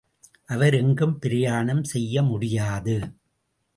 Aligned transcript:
அவர் 0.45 0.73
எங்கும் 0.73 1.19
பிரயாணம் 1.19 1.83
செய்ய 1.83 2.23
முடியாது. 2.23 2.95